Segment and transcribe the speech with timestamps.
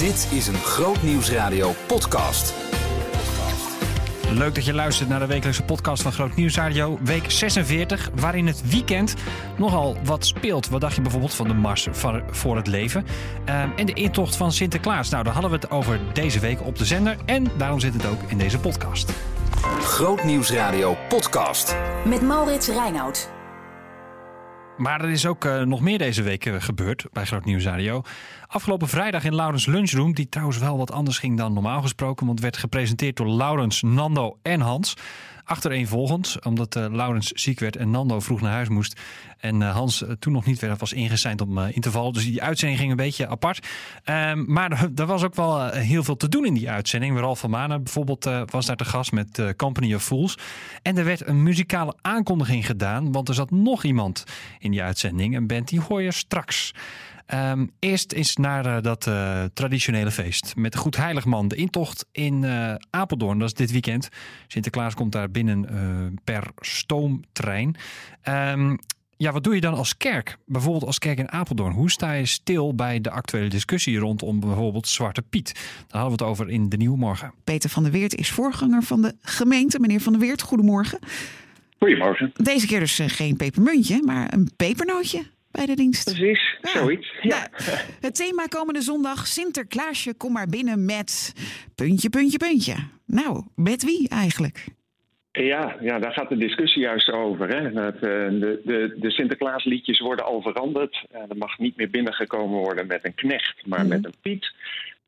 [0.00, 2.54] Dit is een Groot Nieuwsradio podcast.
[4.30, 8.70] Leuk dat je luistert naar de wekelijkse podcast van Groot Nieuwsradio, week 46, waarin het
[8.70, 9.14] weekend
[9.56, 10.68] nogal wat speelt.
[10.68, 11.88] Wat dacht je bijvoorbeeld van de Mars
[12.30, 13.06] voor het Leven
[13.44, 15.10] ehm, en de intocht van Sinterklaas?
[15.10, 18.06] Nou, daar hadden we het over deze week op de zender en daarom zit het
[18.06, 19.12] ook in deze podcast.
[19.80, 21.76] Groot Nieuwsradio podcast.
[22.04, 23.39] Met Maurits Reinoud.
[24.80, 28.02] Maar er is ook uh, nog meer deze week uh, gebeurd bij Groot Nieuws Radio.
[28.46, 32.40] Afgelopen vrijdag in Laurens Lunchroom, die trouwens wel wat anders ging dan normaal gesproken, want
[32.40, 34.96] werd gepresenteerd door Laurens, Nando en Hans
[35.50, 36.36] achtereenvolgend.
[36.44, 39.00] Omdat uh, Laurens ziek werd en Nando vroeg naar huis moest.
[39.38, 42.12] En uh, Hans uh, toen nog niet werd, was ingeseind om in te vallen.
[42.12, 43.66] Dus die uitzending ging een beetje apart.
[44.04, 47.18] Um, maar er was ook wel heel veel te doen in die uitzending.
[47.18, 50.38] Ralf van Manen bijvoorbeeld was daar te gast met Company of Fools.
[50.82, 53.12] En er werd een muzikale aankondiging gedaan.
[53.12, 54.24] Want er zat nog iemand
[54.58, 55.36] in die uitzending.
[55.36, 56.74] Een band die hoor je straks.
[57.34, 61.48] Um, eerst is naar uh, dat uh, traditionele feest met de Goed Heiligman.
[61.48, 64.08] De intocht in uh, Apeldoorn, dat is dit weekend.
[64.46, 65.68] Sinterklaas komt daar binnen
[66.24, 67.76] per stoomtrein.
[68.28, 68.78] Um,
[69.16, 70.36] ja, wat doe je dan als kerk?
[70.46, 71.72] Bijvoorbeeld als kerk in Apeldoorn.
[71.72, 75.52] Hoe sta je stil bij de actuele discussie rondom bijvoorbeeld Zwarte Piet?
[75.54, 77.32] Daar hadden we het over in de Nieuwe Morgen.
[77.44, 79.80] Peter van der Weert is voorganger van de gemeente.
[79.80, 80.98] Meneer van der Weert, goedemorgen.
[81.78, 82.32] Goedemorgen.
[82.34, 86.04] Deze keer dus geen pepermuntje, maar een pepernootje bij de dienst.
[86.04, 86.70] Precies, ja.
[86.70, 87.12] zoiets.
[87.20, 87.28] Ja.
[87.28, 91.34] Nou, het thema komende zondag, Sinterklaasje, kom maar binnen met
[91.74, 92.74] puntje, puntje, puntje.
[93.06, 94.64] Nou, met wie eigenlijk?
[95.32, 97.48] Ja, ja, daar gaat de discussie juist over.
[97.48, 97.72] Hè?
[97.72, 101.04] Dat, uh, de, de, de Sinterklaasliedjes worden al veranderd.
[101.14, 103.88] Uh, er mag niet meer binnengekomen worden met een knecht, maar mm.
[103.88, 104.52] met een Piet.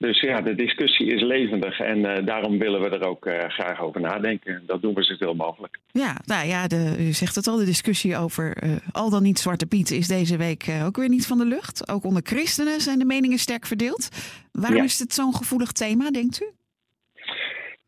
[0.03, 3.81] Dus ja, de discussie is levendig en uh, daarom willen we er ook uh, graag
[3.81, 4.63] over nadenken.
[4.67, 5.79] Dat doen we zoveel mogelijk.
[5.91, 9.39] Ja, nou ja, de, u zegt het al, de discussie over uh, al dan niet
[9.39, 11.89] Zwarte Piet is deze week ook weer niet van de lucht.
[11.89, 14.09] Ook onder christenen zijn de meningen sterk verdeeld.
[14.53, 14.85] Waarom ja.
[14.85, 16.47] is het zo'n gevoelig thema, denkt u?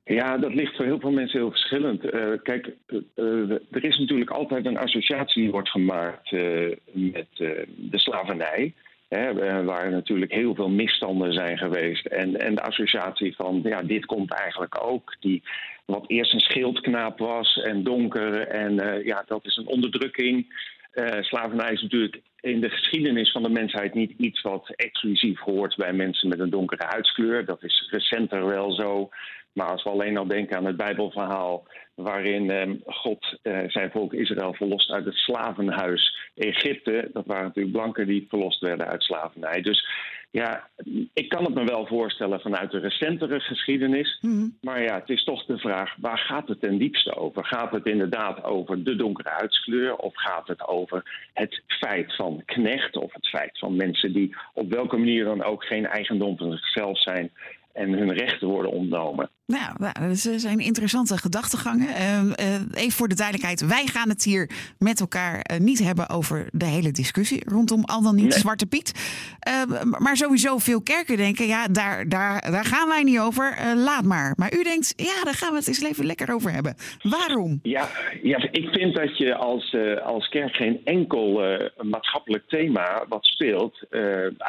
[0.05, 2.01] Ja, dat ligt voor heel veel mensen heel verschillend.
[2.43, 2.71] kijk,
[3.71, 6.31] er is natuurlijk altijd een associatie die wordt gemaakt
[6.93, 8.75] met de slavernij.
[9.15, 12.07] Hè, waar natuurlijk heel veel misstanden zijn geweest.
[12.07, 15.17] En, en de associatie van, ja, dit komt eigenlijk ook.
[15.21, 15.43] Die,
[15.85, 18.49] wat eerst een schildknaap was en donker.
[18.49, 20.47] En uh, ja, dat is een onderdrukking.
[20.95, 25.77] Uh, slavernij is natuurlijk in de geschiedenis van de mensheid niet iets wat exclusief hoort
[25.77, 27.45] bij mensen met een donkere huidskleur.
[27.45, 29.09] Dat is recenter wel zo.
[29.55, 34.13] Maar als we alleen al denken aan het Bijbelverhaal, waarin eh, God eh, zijn volk
[34.13, 39.61] Israël verlost uit het slavenhuis Egypte, dat waren natuurlijk blanken die verlost werden uit slavernij.
[39.61, 39.87] Dus
[40.35, 40.69] ja,
[41.13, 44.19] ik kan het me wel voorstellen vanuit de recentere geschiedenis.
[44.21, 44.57] Mm.
[44.61, 47.45] Maar ja, het is toch de vraag, waar gaat het ten diepste over?
[47.45, 49.97] Gaat het inderdaad over de donkere huidskleur?
[49.97, 52.97] Of gaat het over het feit van knecht?
[52.97, 57.01] Of het feit van mensen die op welke manier dan ook geen eigendom van zichzelf
[57.01, 57.31] zijn
[57.75, 59.31] en hun rechten worden ontnomen.
[59.47, 61.89] Nou, dat zijn interessante gedachtegangen.
[61.89, 66.09] Uh, uh, even voor de duidelijkheid, wij gaan het hier met elkaar uh, niet hebben
[66.09, 68.39] over de hele discussie rondom al dan niet nee.
[68.39, 68.93] Zwarte Piet.
[69.99, 74.35] maar sowieso veel kerken denken, ja, daar, daar, daar gaan wij niet over, laat maar.
[74.37, 76.75] Maar u denkt, ja, daar gaan we het eens even lekker over hebben.
[77.03, 77.59] Waarom?
[77.63, 77.89] Ja,
[78.23, 81.43] ja ik vind dat je als, als kerk geen enkel
[81.83, 83.87] maatschappelijk thema wat speelt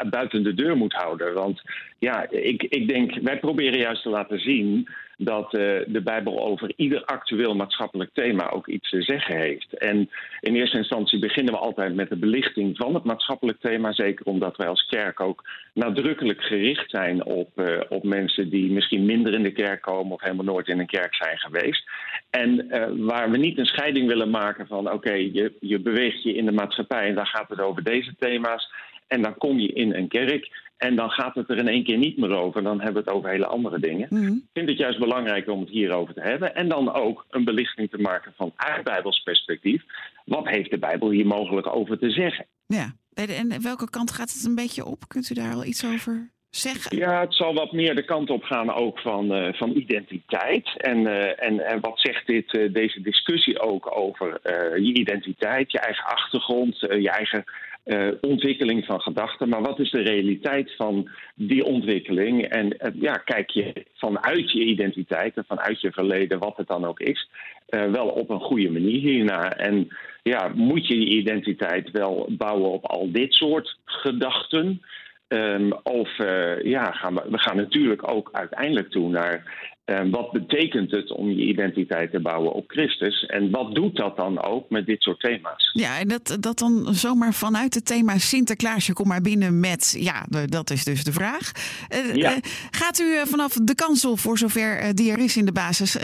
[0.10, 1.34] buiten de deur moet houden.
[1.34, 1.62] Want
[2.06, 6.74] ja, ik, ik denk, wij proberen juist te laten zien dat uh, de Bijbel over
[6.76, 9.78] ieder actueel maatschappelijk thema ook iets te zeggen heeft.
[9.78, 13.94] En in eerste instantie beginnen we altijd met de belichting van het maatschappelijk thema.
[13.94, 19.06] Zeker omdat wij als kerk ook nadrukkelijk gericht zijn op, uh, op mensen die misschien
[19.06, 21.90] minder in de kerk komen of helemaal nooit in een kerk zijn geweest.
[22.30, 26.36] En uh, waar we niet een scheiding willen maken van oké, je, je beweegt je
[26.36, 28.74] in de maatschappij en dan gaat het over deze thema's.
[29.08, 30.50] En dan kom je in een kerk.
[30.78, 32.64] En dan gaat het er in één keer niet meer over.
[32.64, 34.08] Dan hebben we het over hele andere dingen.
[34.10, 34.36] Mm -hmm.
[34.36, 36.56] Ik vind het juist belangrijk om het hierover te hebben.
[36.56, 39.84] En dan ook een belichting te maken van uit Bijbels perspectief.
[40.26, 42.46] Wat heeft de Bijbel hier mogelijk over te zeggen?
[42.66, 45.08] Ja, en welke kant gaat het een beetje op?
[45.08, 46.98] Kunt u daar al iets over Zeggen.
[46.98, 50.78] Ja, het zal wat meer de kant op gaan ook van, uh, van identiteit.
[50.78, 54.40] En, uh, en, en wat zegt dit, uh, deze discussie ook over
[54.82, 57.44] je identiteit, je eigen achtergrond, je eigen
[57.86, 59.50] uh, ontwikkeling van gedachten.
[59.50, 62.44] Maar wat is de realiteit van die ontwikkeling?
[62.44, 66.86] En uh, ja, kijk je vanuit je identiteit en vanuit je verleden, wat het dan
[66.86, 67.30] ook is,
[67.70, 69.52] uh, wel op een goede manier hierna.
[69.52, 69.88] En
[70.24, 74.82] ja, moet je je identiteit wel bouwen op al dit soort gedachten?
[75.28, 76.18] Ehm, of
[76.64, 79.44] ja, gaan we, we gaan natuurlijk ook uiteindelijk toe naar
[79.86, 83.26] uh, wat betekent het om je identiteit te bouwen op Christus?
[83.26, 85.70] En wat doet dat dan ook met dit soort thema's?
[85.74, 90.26] Ja, en dat, dat dan zomaar vanuit het thema Sinterklaasje kom maar binnen met, ja,
[90.46, 91.52] dat is dus de vraag.
[91.90, 92.38] Uh, ja.
[92.72, 95.98] gaat u vanaf de kansel, voor zover die er is in de basis,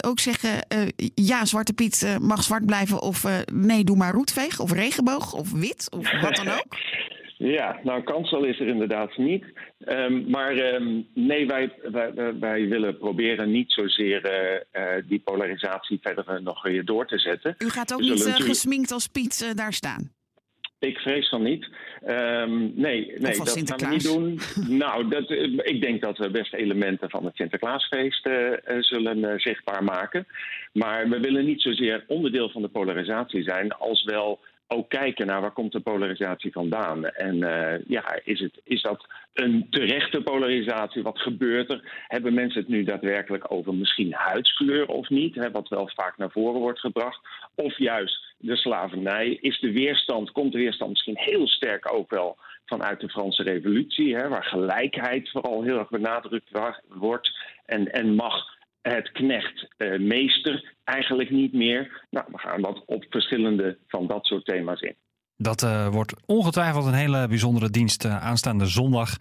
[0.00, 0.50] ook zeggen,
[1.14, 5.88] ja, Zwarte Piet mag zwart blijven of nee, doe maar roetveeg of regenboog of wit
[5.90, 6.76] of wat dan ook?
[7.38, 9.44] Ja, nou, kansel is er inderdaad niet.
[9.86, 14.22] Um, maar um, nee, wij, wij, wij, willen proberen niet zozeer
[14.72, 17.54] uh, die polarisatie verder nog weer door te zetten.
[17.58, 18.44] U gaat ook niet natuurlijk...
[18.44, 20.16] gesminkt als Piet daar staan?
[20.78, 21.68] Ik vrees van niet.
[22.06, 24.40] Um, nee, nee dat gaan we niet doen.
[24.84, 25.30] nou, dat,
[25.64, 30.26] ik denk dat we best elementen van het Sinterklaasfeest uh, zullen uh, zichtbaar maken.
[30.72, 35.40] Maar we willen niet zozeer onderdeel van de polarisatie zijn, als wel ook kijken naar
[35.40, 37.04] waar komt de polarisatie vandaan.
[37.04, 41.02] En uh, ja, is, het, is dat een terechte polarisatie?
[41.02, 42.04] Wat gebeurt er?
[42.06, 45.34] Hebben mensen het nu daadwerkelijk over misschien huidskleur of niet?
[45.34, 47.20] Hè, wat wel vaak naar voren wordt gebracht.
[47.54, 49.38] Of juist de slavernij.
[49.40, 52.36] Is de weerstand, komt de weerstand misschien heel sterk ook wel
[52.66, 56.50] vanuit de Franse revolutie, hè, waar gelijkheid vooral heel erg benadrukt
[56.88, 62.06] wordt en, en mag het knecht uh, meester eigenlijk niet meer.
[62.10, 64.94] Nou, we gaan wat op verschillende van dat soort thema's in.
[65.36, 69.16] Dat uh, wordt ongetwijfeld een hele bijzondere dienst uh, aanstaande zondag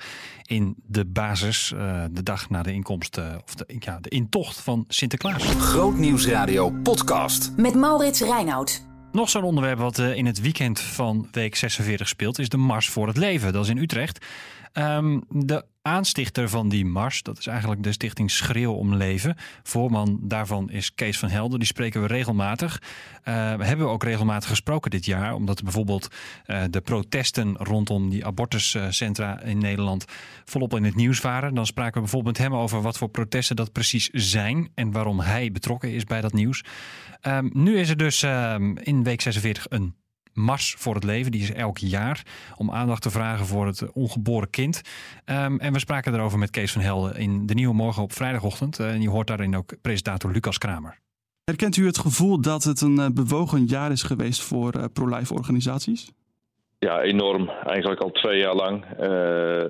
[0.45, 1.71] in de basis.
[1.75, 5.43] Uh, de dag na de inkomst, of de, ja, de intocht van Sinterklaas.
[5.43, 7.57] Grootnieuwsradio podcast.
[7.57, 8.85] Met Maurits Reinoud.
[9.11, 13.07] Nog zo'n onderwerp wat in het weekend van week 46 speelt, is de Mars voor
[13.07, 13.53] het Leven.
[13.53, 14.25] Dat is in Utrecht.
[14.73, 19.35] Um, de aanstichter van die mars, dat is eigenlijk de stichting Schreeuw om Leven.
[19.63, 22.81] Voorman daarvan is Kees van Helden, die spreken we regelmatig.
[23.23, 26.07] Uh, we hebben ook regelmatig gesproken dit jaar, omdat bijvoorbeeld
[26.45, 30.05] uh, de protesten rondom die abortuscentra in Nederland
[30.45, 31.55] volop in het nieuws waren.
[31.55, 35.19] Dan spraken we bijvoorbeeld met hem over wat voor protesten dat precies zijn en waarom
[35.19, 36.63] hij betrokken is bij dat nieuws.
[37.21, 39.95] Um, nu is er dus um, in week 46 een
[40.37, 41.31] Mars voor het Leven.
[41.31, 42.21] Die is elk jaar
[42.55, 44.81] om aandacht te vragen voor het ongeboren kind.
[45.25, 48.79] Um, en we spraken erover met Kees van Helden in de Nieuwe Morgen op vrijdagochtend.
[48.79, 50.99] Uh, en je hoort daarin ook presentator Lucas Kramer.
[51.43, 55.33] Herkent u het gevoel dat het een uh, bewogen jaar is geweest voor uh, pro-life
[55.33, 56.11] organisaties?
[56.79, 57.49] Ja, enorm.
[57.49, 58.85] Eigenlijk al twee jaar lang.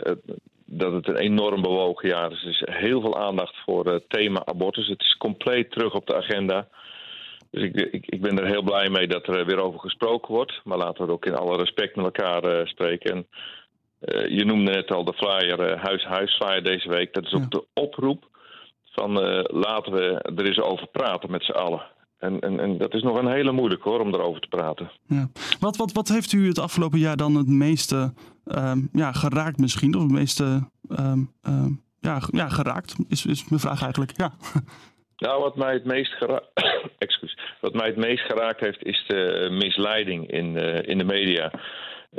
[0.03, 0.19] Het,
[0.65, 2.43] dat het een enorm bewogen jaar is.
[2.43, 4.87] Er is heel veel aandacht voor het thema abortus.
[4.87, 6.67] Het is compleet terug op de agenda.
[7.51, 10.61] Dus ik, ik, ik, ben er heel blij mee dat er weer over gesproken wordt.
[10.63, 13.11] Maar laten we ook in alle respect met elkaar uh, spreken.
[13.11, 13.27] En,
[14.01, 17.13] uh, je noemde net al de flyer, Huis Huis flyer deze week.
[17.13, 17.47] Dat is ook ja.
[17.47, 18.27] de oproep
[18.91, 19.11] van
[19.43, 21.81] laten we er eens over praten met z'n allen.
[22.17, 24.91] En, en, en, dat is nog een hele moeilijk hoor, om erover te praten.
[25.07, 25.29] Ja.
[25.59, 28.13] Wat, wat, wat heeft u het afgelopen jaar dan het meeste
[28.45, 29.95] um, ja, geraakt misschien?
[29.95, 34.17] Of het meeste um, um, ja, ja, geraakt, is, is mijn vraag eigenlijk.
[34.17, 34.33] Ja.
[35.17, 36.45] Nou, wat mij het meest geraakt.
[37.61, 41.51] Wat mij het meest geraakt heeft, is de misleiding in, uh, in de media.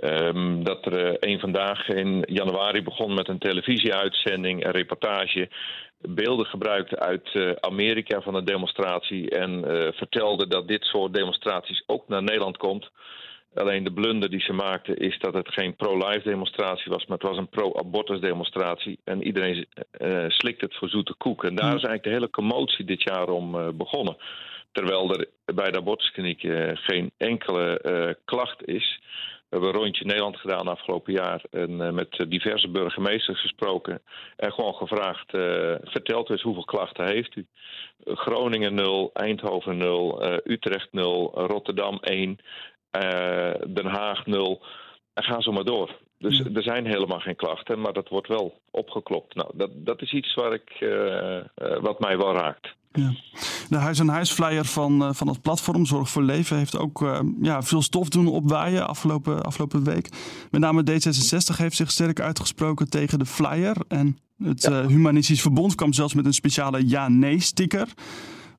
[0.00, 5.48] Um, dat er uh, een vandaag in januari begon met een televisieuitzending, een reportage.
[6.00, 9.30] Beelden gebruikte uit uh, Amerika van een demonstratie.
[9.30, 9.62] En
[9.94, 12.90] vertelde dat dit soort demonstraties ook naar Nederland komt.
[13.58, 17.28] Alleen de blunder die ze maakten is dat het geen pro-life demonstratie was, maar het
[17.28, 18.98] was een pro-abortus demonstratie.
[19.04, 19.66] En iedereen
[20.00, 21.44] uh, slikt het voor zoete koek.
[21.44, 24.16] En daar is eigenlijk de hele commotie dit jaar om uh, begonnen.
[24.72, 29.00] Terwijl er bij de abortuskliniek uh, geen enkele klacht is.
[29.48, 34.02] We hebben een rondje Nederland gedaan afgelopen jaar en met diverse burgemeesters gesproken.
[34.36, 35.30] En gewoon gevraagd,
[35.90, 37.46] vertelt eens hoeveel klachten heeft u?
[38.04, 42.38] Groningen 0, Eindhoven 0, Utrecht 0, Rotterdam 1.
[42.92, 44.62] Uh, Den Haag 0.
[45.14, 45.96] En ga zo maar door.
[46.18, 49.34] Dus er zijn helemaal geen klachten, maar dat wordt wel opgeklopt.
[49.34, 51.42] Nou, dat, dat is iets waar ik, uh, uh,
[51.80, 52.76] wat mij wel raakt.
[52.92, 53.12] Ja.
[53.68, 58.08] De huis-aan-huis flyer van, van het platform Zorg voor Leven heeft ook ja, veel stof
[58.08, 60.08] doen opwaaien afgelopen, afgelopen week.
[60.50, 63.76] Met name D66 heeft zich sterk uitgesproken tegen de flyer.
[63.88, 64.86] En het ja.
[64.86, 67.88] Humanistisch Verbond kwam zelfs met een speciale ja-nee-sticker.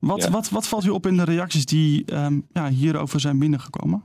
[0.00, 0.30] Wat, ja.
[0.30, 4.00] wat, wat valt u op in de reacties die um, ja, hierover zijn binnengekomen?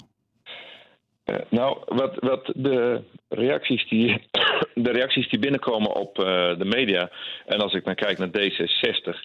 [1.25, 4.27] Uh, nou, wat, wat de, reacties die,
[4.85, 6.25] de reacties die binnenkomen op uh,
[6.57, 7.09] de media,
[7.45, 9.19] en als ik dan kijk naar D66,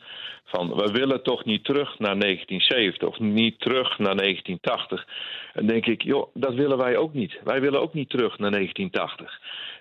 [0.45, 5.07] van we willen toch niet terug naar 1970 of niet terug naar 1980.
[5.55, 7.41] Dan denk ik, joh, dat willen wij ook niet.
[7.45, 9.41] Wij willen ook niet terug naar 1980.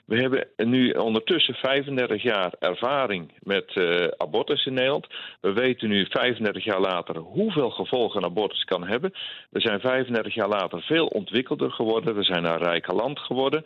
[0.10, 5.08] We hebben nu ondertussen 35 jaar ervaring met uh, abortus in Nederland.
[5.42, 9.13] We weten nu 35 jaar later hoeveel gevolgen abortus kan hebben.
[9.50, 12.16] We zijn 35 jaar later veel ontwikkelder geworden.
[12.16, 13.66] We zijn een rijker land geworden.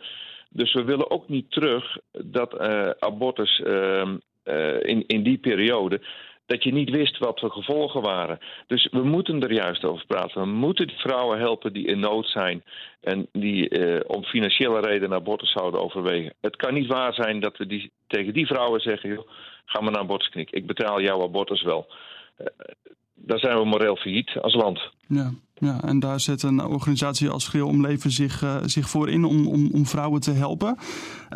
[0.50, 4.02] Dus we willen ook niet terug dat uh, abortus uh,
[4.80, 6.00] in, in die periode
[6.46, 8.38] dat je niet wist wat de gevolgen waren.
[8.66, 10.40] Dus we moeten er juist over praten.
[10.40, 12.64] We moeten vrouwen helpen die in nood zijn
[13.00, 16.34] en die uh, om financiële redenen abortus zouden overwegen.
[16.40, 19.28] Het kan niet waar zijn dat we die, tegen die vrouwen zeggen: joh,
[19.64, 20.50] ga maar naar een abortuskliniek.
[20.50, 21.86] Ik betaal jouw abortus wel.
[22.38, 22.46] Uh,
[23.14, 24.80] daar zijn we moreel failliet als land.
[25.08, 25.30] Ja.
[25.58, 29.24] Ja, en daar zet een organisatie als Geel om Leven zich, uh, zich voor in
[29.24, 30.76] om, om, om vrouwen te helpen.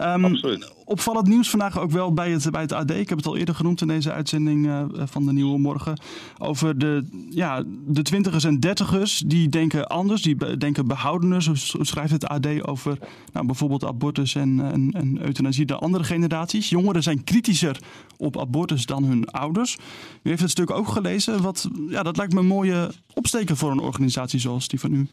[0.01, 0.73] Um, Absoluut.
[0.85, 2.91] Opvallend nieuws vandaag ook wel bij het, bij het AD.
[2.91, 6.01] Ik heb het al eerder genoemd in deze uitzending uh, van de Nieuwe Morgen.
[6.39, 9.23] Over de, ja, de twintigers en dertigers.
[9.27, 11.43] Die denken anders, die denken behoudener.
[11.43, 12.99] Zo, schrijft het AD over
[13.33, 16.69] nou, bijvoorbeeld abortus en, en, en euthanasie dan andere generaties.
[16.69, 17.79] Jongeren zijn kritischer
[18.17, 19.79] op abortus dan hun ouders.
[20.23, 21.43] U heeft het stuk ook gelezen.
[21.43, 25.07] Wat, ja, dat lijkt me een mooie opsteken voor een organisatie zoals die van u.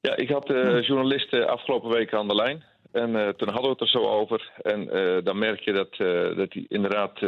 [0.00, 2.64] Ja, ik had de uh, journalisten afgelopen weken aan de lijn.
[2.92, 4.50] En uh, toen hadden we het er zo over.
[4.62, 7.18] En uh, dan merk je dat, uh, dat die inderdaad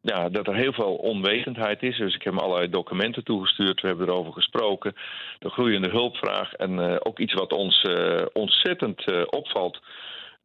[0.00, 1.98] ja, dat er heel veel onwetendheid is.
[1.98, 3.80] Dus ik heb hem allerlei documenten toegestuurd.
[3.80, 4.94] We hebben erover gesproken.
[5.38, 6.52] De groeiende hulpvraag.
[6.52, 7.86] En ook iets wat ons
[8.32, 9.80] ontzettend opvalt.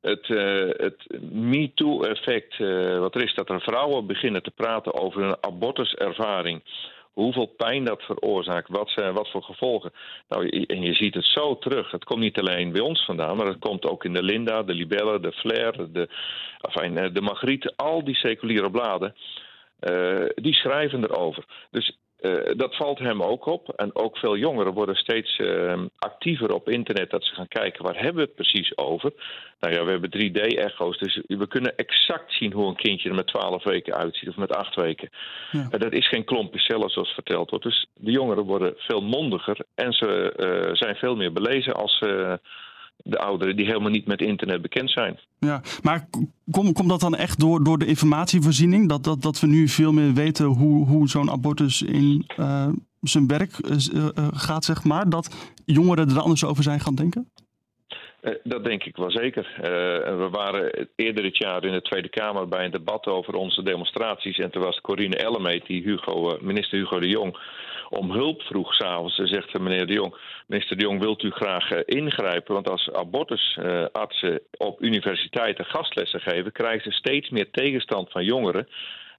[0.02, 0.28] Het,
[0.78, 2.58] het MeToo-effect
[3.00, 6.62] wat er is, dat er vrouwen beginnen te praten over hun abortuservaring
[7.16, 9.92] hoeveel pijn dat veroorzaakt, wat, wat voor gevolgen.
[10.30, 11.92] Nou, en je ziet het zo terug.
[11.92, 14.74] Het komt niet alleen bij ons vandaan, maar het komt ook in de Linda, de
[14.74, 16.10] Libelle, de Flair, de,
[16.62, 19.16] enfin, eh, de Magritte, al die seculiere bladen.
[19.80, 21.46] Uh, die schrijven erover.
[21.72, 23.70] Dus uh, dat valt hem ook op.
[23.70, 27.96] En ook veel jongeren worden steeds uh, actiever op internet dat ze gaan kijken waar
[27.96, 29.14] hebben we het precies over.
[29.60, 33.28] Nou ja, we hebben 3D-echo's, dus we kunnen exact zien hoe een kindje er met
[33.28, 35.10] 12 weken uitziet of met 8 weken.
[35.52, 35.68] Ja.
[35.72, 37.66] Uh, dat is geen klompje cellen zoals verteld wordt.
[37.66, 40.34] Dus de jongeren worden veel mondiger en ze
[40.74, 42.04] zijn veel meer belezen als
[42.98, 45.20] de ouderen die helemaal niet met internet bekend zijn.
[45.40, 46.08] Ja, maar
[46.52, 48.90] komt kom dat dan echt door, door de informatievoorziening?
[48.90, 52.68] Dat, dat, dat we nu veel meer weten hoe, hoe zo'n abortus in uh,
[53.02, 55.10] zijn werk uh, gaat, zeg maar?
[55.10, 57.30] Dat jongeren er anders over zijn gaan denken?
[58.44, 59.54] Dat denk ik wel zeker.
[59.58, 59.64] Uh,
[60.18, 64.38] we waren eerder dit jaar in de Tweede Kamer bij een debat over onze demonstraties.
[64.38, 67.38] En toen was Corine Ellemeet, die Hugo, minister Hugo de Jong,
[67.90, 69.16] om hulp vroeg s'avonds.
[69.16, 70.16] Ze zegt meneer de Jong,
[70.48, 72.54] minister de Jong, wilt u graag uh, ingrijpen?
[72.54, 78.68] Want als abortusartsen uh, op universiteiten gastlessen geven, krijgen ze steeds meer tegenstand van jongeren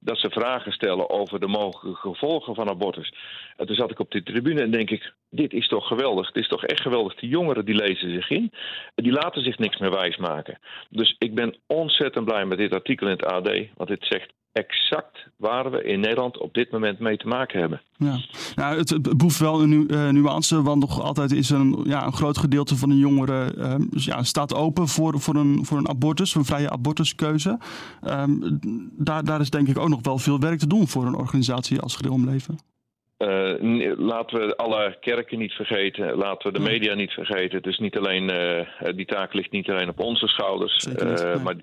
[0.01, 3.13] dat ze vragen stellen over de mogelijke gevolgen van abortus.
[3.57, 6.27] En toen zat ik op die tribune en denk ik, dit is toch geweldig.
[6.27, 7.15] Het is toch echt geweldig.
[7.15, 8.53] Die jongeren die lezen zich in.
[8.95, 10.59] Die laten zich niks meer wijsmaken.
[10.91, 13.51] Dus ik ben ontzettend blij met dit artikel in het AD.
[13.77, 17.81] Want dit zegt exact waar we in Nederland op dit moment mee te maken hebben.
[17.97, 18.19] Ja,
[18.55, 22.07] nou, het, het behoeft wel een nu, uh, nuance, want nog altijd is een, ja,
[22.07, 25.89] een groot gedeelte van de jongeren uh, ja, staat open voor, voor, een, voor een
[25.89, 27.59] abortus, een vrije abortuskeuze.
[28.05, 28.59] Um,
[28.99, 31.81] daar, daar is denk ik ook nog wel veel werk te doen voor een organisatie
[31.81, 32.59] als Geheel Leven.
[33.19, 37.63] Uh, laten we alle kerken niet vergeten, laten we de media niet vergeten.
[37.63, 41.37] Dus niet alleen, uh, die taak ligt niet alleen op onze schouders, uh, nee.
[41.37, 41.55] maar,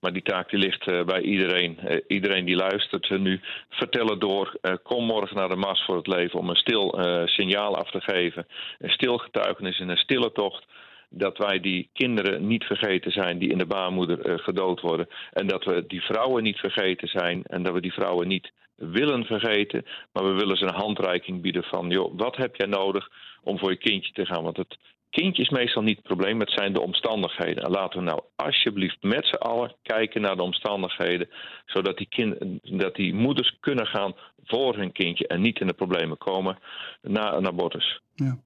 [0.00, 1.78] maar, die taak die ligt bij iedereen.
[2.06, 4.58] iedereen die luistert nu, vertel het door.
[4.82, 8.46] kom morgen naar de Mars voor het Leven om een stil signaal af te geven.
[8.78, 10.64] Een stil getuigenis en een stille tocht
[11.08, 15.08] dat wij die kinderen niet vergeten zijn die in de baarmoeder uh, gedood worden.
[15.32, 19.24] En dat we die vrouwen niet vergeten zijn en dat we die vrouwen niet willen
[19.24, 19.84] vergeten.
[20.12, 23.08] Maar we willen ze een handreiking bieden van, joh, wat heb jij nodig
[23.42, 24.42] om voor je kindje te gaan?
[24.42, 24.78] Want het
[25.10, 27.64] kindje is meestal niet het probleem, het zijn de omstandigheden.
[27.64, 31.28] En laten we nou alsjeblieft met z'n allen kijken naar de omstandigheden,
[31.66, 35.72] zodat die, kind, dat die moeders kunnen gaan voor hun kindje en niet in de
[35.72, 36.58] problemen komen
[37.02, 38.00] na een abortus.
[38.14, 38.38] Ja.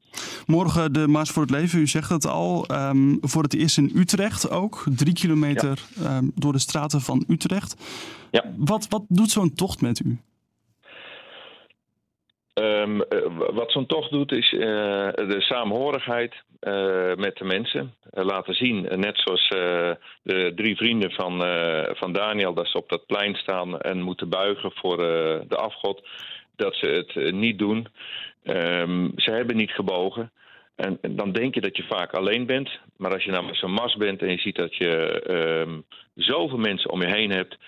[0.46, 2.70] Morgen de Mars voor het Leven, u zegt het al.
[2.70, 4.84] Um, voor het eerst in Utrecht ook.
[4.96, 6.16] Drie kilometer ja.
[6.16, 7.76] um, door de straten van Utrecht.
[8.30, 8.44] Ja.
[8.56, 10.18] Wat, wat doet zo'n tocht met u?
[12.60, 13.02] Um,
[13.54, 14.60] wat zo'n tocht doet is uh,
[15.12, 18.82] de saamhorigheid uh, met de mensen laten zien.
[18.82, 19.48] net zoals
[20.22, 21.38] de drie vrienden van,
[21.96, 26.08] van Daniel, dat ze op dat plein staan en moeten buigen voor de afgod,
[26.56, 27.86] dat ze het niet doen.
[28.44, 30.30] Um, ze hebben niet gebogen.
[30.76, 32.70] En, dan denk je dat je vaak alleen bent.
[32.96, 35.22] Maar als je nou met zo'n mas bent en je ziet dat je
[35.66, 37.58] um, zoveel mensen om je heen hebt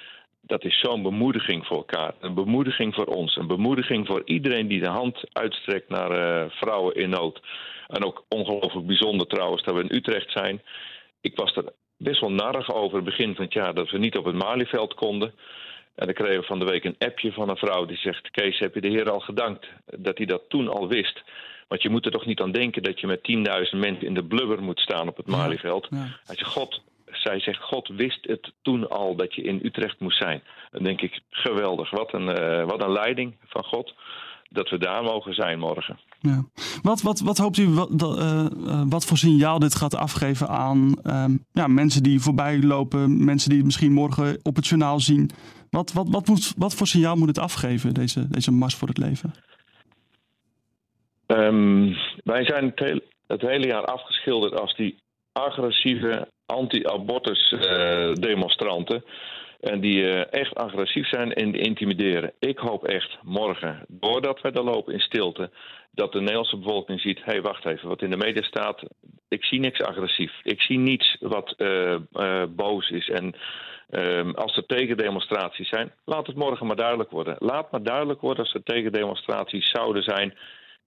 [0.42, 2.14] dat is zo'n bemoediging voor elkaar.
[2.20, 3.36] Een bemoediging voor ons.
[3.36, 7.40] Een bemoediging voor iedereen die de hand uitstrekt naar uh, vrouwen in nood.
[7.88, 10.62] En ook ongelooflijk bijzonder trouwens dat we in Utrecht zijn.
[11.20, 14.24] Ik was er best wel narrig over begin van het jaar dat we niet op
[14.24, 15.34] het Malieveld konden.
[15.94, 18.58] En dan kregen we van de week een appje van een vrouw die zegt: Kees,
[18.58, 21.22] heb je de Heer al gedankt dat hij dat toen al wist?
[21.68, 23.20] Want je moet er toch niet aan denken dat je met
[23.72, 25.86] 10.000 mensen in de blubber moet staan op het Malieveld.
[25.90, 26.02] Ja, ja.
[26.24, 26.82] Hij zegt: God,
[27.22, 30.42] Zij zegt, God wist het toen al dat je in Utrecht moest zijn.
[30.70, 31.90] Dan denk ik, geweldig.
[31.90, 33.94] Wat een, uh, wat een leiding van God
[34.52, 35.98] dat we daar mogen zijn morgen.
[36.20, 36.44] Ja.
[36.82, 41.24] Wat, wat, wat hoopt u wat, uh, wat voor signaal dit gaat afgeven aan uh,
[41.52, 45.30] ja, mensen die voorbij lopen, mensen die het misschien morgen op het journaal zien?
[45.70, 48.98] Wat, wat, wat, moet, wat voor signaal moet het afgeven, deze, deze mars voor het
[48.98, 49.34] leven?
[51.26, 54.98] Um, wij zijn het hele, het hele, jaar afgeschilderd als die
[55.32, 59.04] agressieve anti-abortus uh, demonstranten.
[59.60, 62.32] En die uh, echt agressief zijn en intimideren.
[62.38, 65.50] Ik hoop echt morgen, doordat wij er lopen in stilte,
[65.90, 68.82] dat de Nederlandse bevolking ziet: hé, hey, wacht even, wat in de media staat,
[69.28, 70.32] ik zie niks agressief.
[70.42, 71.96] Ik zie niets wat uh,
[72.48, 73.08] boos is.
[73.08, 73.34] En
[73.90, 77.36] um, als er tegendemonstraties zijn, laat het morgen maar duidelijk worden.
[77.38, 80.34] Laat maar duidelijk worden als er tegendemonstraties zouden zijn.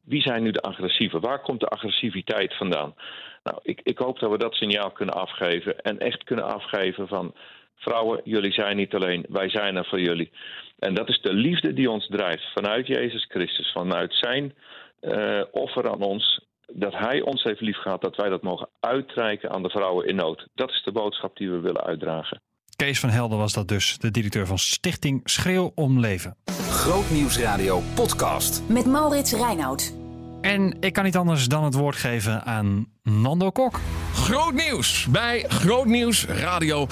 [0.05, 1.21] Wie zijn nu de agressieven?
[1.21, 2.95] Waar komt de agressiviteit vandaan?
[3.43, 5.81] Nou, ik, ik hoop dat we dat signaal kunnen afgeven.
[5.81, 7.33] En echt kunnen afgeven van
[7.75, 10.31] Vrouwen, jullie zijn niet alleen, wij zijn er voor jullie.
[10.79, 14.55] En dat is de liefde die ons drijft vanuit Jezus Christus, vanuit zijn
[15.01, 16.45] uh, offer aan ons.
[16.67, 20.47] Dat Hij ons heeft liefgehad, dat wij dat mogen uitreiken aan de vrouwen in nood.
[20.55, 22.41] Dat is de boodschap die we willen uitdragen.
[22.75, 26.35] Kees van Helden was dat dus, de directeur van Stichting Schreeuw om Leven.
[26.69, 28.61] Grootnieuwsradio podcast.
[28.67, 29.93] Met Maurits Reinoud.
[30.41, 33.79] En ik kan niet anders dan het woord geven aan Nando Kok.
[34.13, 36.87] Groot nieuws bij Groot Nieuws Radio.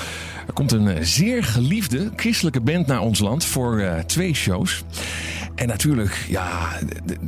[0.47, 4.83] Er komt een eh, zeer geliefde christelijke band naar ons land voor uh, twee shows.
[5.55, 6.69] En natuurlijk, ja,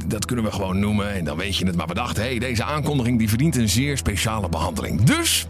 [0.05, 1.13] dat kunnen we gewoon noemen.
[1.13, 1.75] En dan weet je het.
[1.75, 5.03] Maar we dachten, hé, hey, deze aankondiging die verdient een zeer speciale behandeling.
[5.03, 5.47] Dus,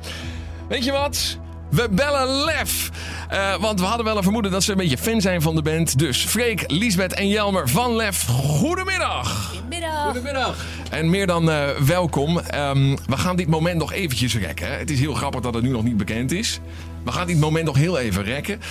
[0.68, 1.40] weet je wat?
[1.70, 2.90] We bellen Lef.
[3.34, 5.62] Uh, want we hadden wel een vermoeden dat ze een beetje fan zijn van de
[5.62, 6.00] band.
[6.00, 9.50] Dus Freek, Liesbeth en Jelmer van Lef, goedemiddag.
[9.54, 10.06] Goedemiddag.
[10.06, 10.66] Goedemiddag.
[10.90, 12.42] En meer dan uh, welkom.
[12.56, 14.68] Um, we gaan dit moment nog eventjes rekken.
[14.68, 14.74] Hè.
[14.74, 16.60] Het is heel grappig dat het nu nog niet bekend is.
[17.04, 18.62] We gaan dit moment nog heel even rekken.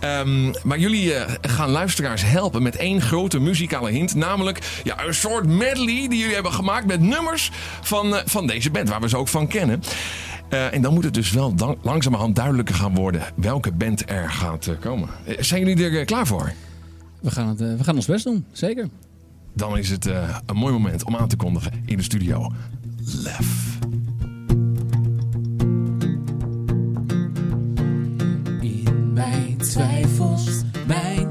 [0.00, 4.14] Um, maar jullie uh, gaan luisteraars helpen met één grote muzikale hint.
[4.14, 8.70] Namelijk ja, een soort medley die jullie hebben gemaakt met nummers van, uh, van deze
[8.70, 8.88] band.
[8.88, 9.82] Waar we ze ook van kennen.
[10.50, 14.30] Uh, en dan moet het dus wel dan, langzamerhand duidelijker gaan worden welke band er
[14.30, 15.08] gaat uh, komen.
[15.28, 16.52] Uh, zijn jullie er klaar voor?
[17.20, 18.88] We gaan, het, we gaan ons best doen, zeker.
[19.52, 20.04] Dan is het
[20.46, 22.52] een mooi moment om aan te kondigen in de studio.
[23.22, 23.78] Lef.
[28.60, 31.28] In mijn twijfels, mijn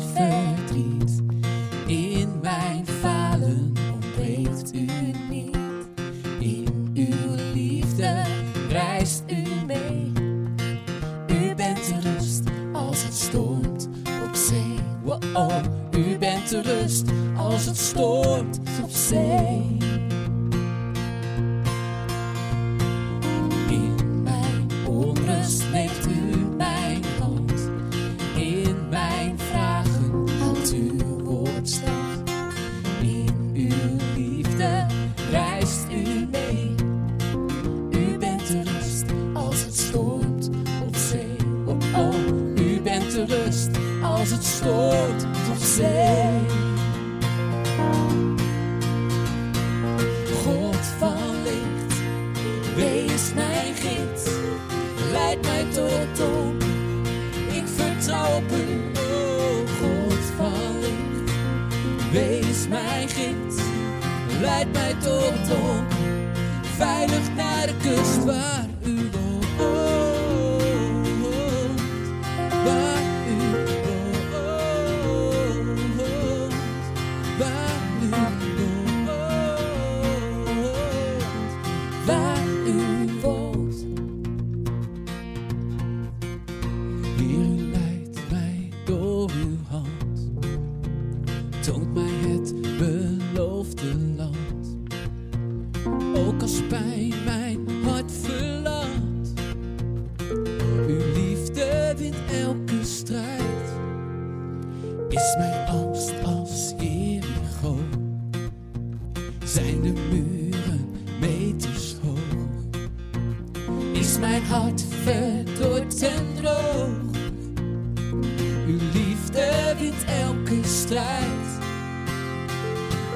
[16.89, 17.18] bent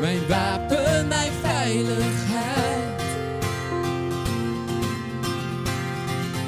[0.03, 3.01] Mijn wapen, mijn veiligheid.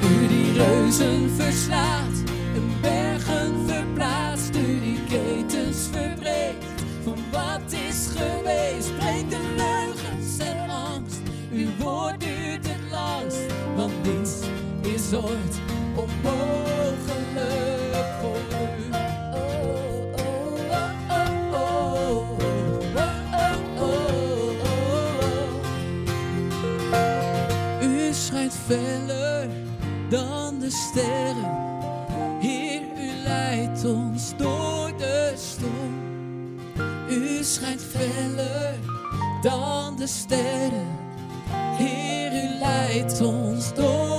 [0.02, 2.22] U die reuzen verslaat,
[2.54, 4.56] en bergen verplaatst.
[4.56, 6.64] U die ketens verbreekt,
[7.04, 8.96] van wat is geweest.
[8.96, 11.20] Breekt de leugens en angst,
[11.52, 13.46] uw woord duurt het langst.
[13.76, 14.32] Want niets
[14.80, 15.60] is ooit
[15.94, 16.65] onmogelijk.
[30.96, 31.50] sterren.
[32.40, 35.94] Heer, u leidt ons door de storm.
[37.08, 38.74] U schijnt feller
[39.42, 40.98] dan de sterren.
[41.52, 44.15] Heer, u leidt ons door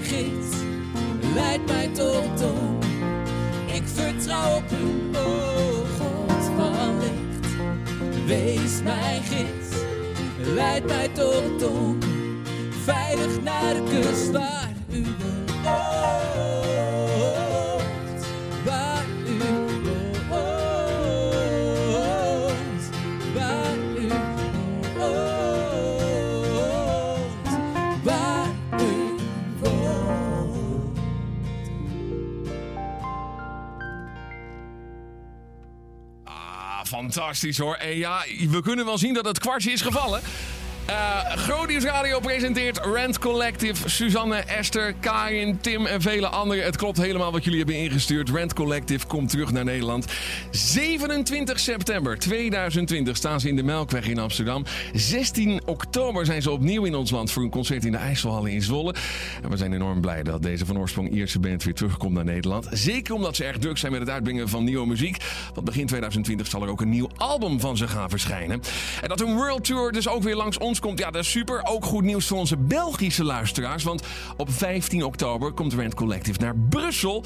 [0.00, 0.56] mijn gids,
[1.34, 1.96] leid mij het
[2.38, 2.78] dom.
[3.66, 7.54] Ik vertrouw op u, oh God van licht,
[8.26, 9.76] wees mijn gids,
[10.54, 11.98] leid mij het dom.
[12.84, 16.49] Veilig naar de kust waar u woont,
[37.12, 37.74] fantastisch hoor.
[37.74, 40.20] En ja, we kunnen wel zien dat het kwartje is gevallen.
[41.80, 43.88] Nieuws Radio presenteert Rent Collective.
[43.88, 46.64] Suzanne, Esther, Karin, Tim en vele anderen.
[46.64, 48.30] Het klopt helemaal wat jullie hebben ingestuurd.
[48.30, 50.06] Rent Collective komt terug naar Nederland.
[50.50, 54.64] 27 september 2020 staan ze in de Melkweg in Amsterdam.
[54.92, 58.62] 16 oktober zijn ze opnieuw in ons land voor een concert in de IJsselhallen in
[58.62, 58.94] Zwolle.
[59.42, 62.68] En we zijn enorm blij dat deze van oorsprong Ierse band weer terugkomt naar Nederland.
[62.70, 65.16] Zeker omdat ze erg druk zijn met het uitbrengen van nieuwe muziek.
[65.54, 68.60] Want begin 2020 zal er ook een nieuw album van ze gaan verschijnen.
[69.02, 71.60] En dat hun World Tour dus ook weer langs ons komt, ja, dat is super.
[71.64, 73.82] Ook goed nieuws voor onze Belgische luisteraars.
[73.82, 74.02] Want
[74.36, 77.24] op 15 oktober komt Rent Collective naar Brussel.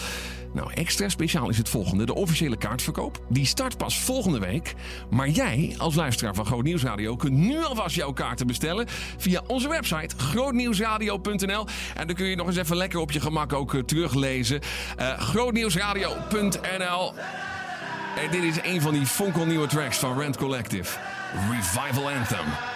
[0.53, 2.07] Nou, extra speciaal is het volgende.
[2.07, 3.19] De officiële kaartverkoop.
[3.29, 4.75] Die start pas volgende week.
[5.11, 8.87] Maar jij, als luisteraar van Groot Nieuws Radio, kunt nu alvast jouw kaarten bestellen
[9.17, 11.67] via onze website grootnieuwsradio.nl.
[11.95, 14.61] En dan kun je nog eens even lekker op je gemak ook eh, teruglezen.
[14.97, 17.13] Eh grootnieuwsradio.nl.
[18.17, 20.99] En dit is een van die fonkelnieuwe tracks van Rent Collective.
[21.51, 22.74] Revival Anthem.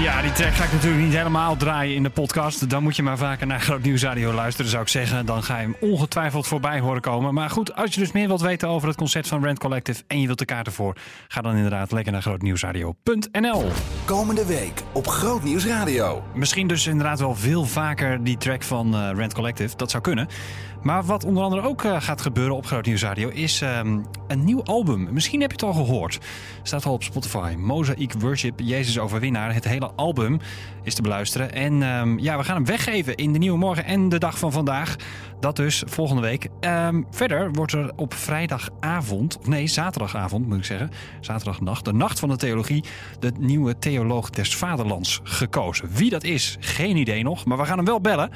[0.00, 2.70] Ja, die track ga ik natuurlijk niet helemaal draaien in de podcast.
[2.70, 5.26] Dan moet je maar vaker naar Groot Nieuws Radio luisteren, zou ik zeggen.
[5.26, 7.34] Dan ga je hem ongetwijfeld voorbij horen komen.
[7.34, 10.02] Maar goed, als je dus meer wilt weten over het concept van Rent Collective...
[10.06, 10.96] en je wilt de kaarten voor,
[11.28, 13.64] ga dan inderdaad lekker naar grootnieuwsradio.nl.
[14.04, 16.24] Komende week op Groot Nieuws Radio.
[16.34, 19.76] Misschien dus inderdaad wel veel vaker die track van eh, Rent Collective.
[19.76, 20.28] Dat zou kunnen.
[20.82, 24.44] Maar wat onder andere ook eh, gaat gebeuren op Groot Nieuws Radio is ehm, een
[24.44, 25.08] nieuw album.
[25.12, 26.18] Misschien heb je het al gehoord.
[26.62, 27.54] Staat al op Spotify.
[27.58, 29.54] Mosaic Worship, Jezus Overwinnaar.
[29.54, 30.40] Het hele album
[30.82, 31.52] is te beluisteren.
[31.52, 34.52] En ehm, ja, we gaan hem weggeven in de nieuwe morgen en de dag van
[34.52, 34.96] vandaag.
[35.40, 36.48] Dat dus volgende week.
[36.60, 40.90] Ehm, verder wordt er op vrijdagavond, of nee, zaterdagavond moet ik zeggen.
[41.20, 42.84] Zaterdagnacht, de nacht van de theologie.
[43.18, 45.88] De nieuwe theoloog des vaderlands gekozen.
[45.92, 47.44] Wie dat is, geen idee nog.
[47.44, 48.30] Maar we gaan hem wel bellen.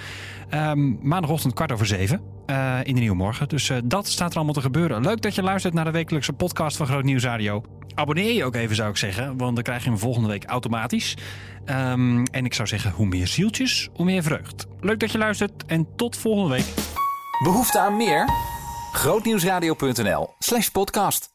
[1.00, 2.33] Maandagochtend kwart over zeven.
[2.46, 3.48] Eh, in de nieuwe morgen.
[3.48, 5.02] Dus eh, dat staat er allemaal te gebeuren.
[5.02, 7.64] Leuk dat je luistert naar de wekelijkse podcast van Groot Nieuws Radio.
[7.94, 9.36] Abonneer je ook even, zou ik zeggen.
[9.36, 11.16] Want dan krijg je hem volgende week automatisch.
[11.64, 14.66] Ehm, en ik zou zeggen, hoe meer zieltjes, hoe meer vreugd.
[14.80, 16.66] Leuk dat je luistert en tot volgende week.
[17.42, 18.28] Behoefte aan meer?
[18.92, 21.33] Grootnieuwsradio.nl slash podcast.